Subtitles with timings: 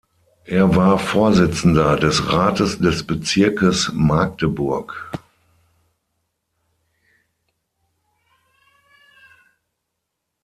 [0.47, 5.11] Er war Vorsitzender des Rates des Bezirkes Magdeburg.